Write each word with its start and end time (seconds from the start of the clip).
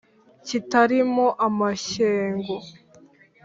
kitali 0.47 0.97
mo 1.13 1.27
amashyengo 1.47 2.55